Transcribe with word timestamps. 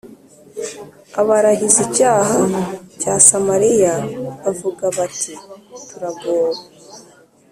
abarahiza 1.21 1.79
icyaha 1.87 2.39
cya 2.99 3.13
samariya 3.27 3.95
bavuga 4.43 4.85
bati 4.97 5.33
turagowe 5.87 6.59